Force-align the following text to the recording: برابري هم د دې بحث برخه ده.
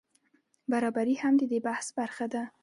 برابري 0.71 1.15
هم 1.21 1.33
د 1.39 1.43
دې 1.51 1.59
بحث 1.67 1.87
برخه 1.99 2.25
ده. 2.33 2.43